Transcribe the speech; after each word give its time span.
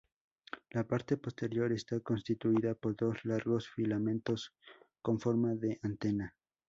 La 0.71 0.83
parte 0.83 1.17
posterior 1.17 1.71
está 1.73 1.99
constituida 1.99 2.73
por 2.73 2.95
dos 2.95 3.23
largos 3.23 3.69
filamentos 3.69 4.51
con 4.99 5.19
forma 5.19 5.53
de 5.53 5.77
antena. 5.83 6.35